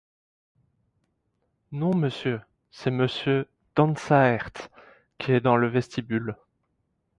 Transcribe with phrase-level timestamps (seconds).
[1.71, 4.49] Non, Monsieur, c'est Monsieur Dansaert
[5.19, 6.35] qui est dans le vestibule.